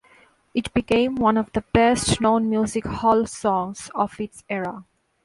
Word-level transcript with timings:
It 0.55 0.73
became 0.73 1.13
one 1.13 1.37
of 1.37 1.51
the 1.53 1.61
best 1.73 2.19
known 2.19 2.49
music 2.49 2.85
hall 2.85 3.27
songs 3.27 3.91
of 3.93 4.19
its 4.19 4.43
era. 4.49 4.83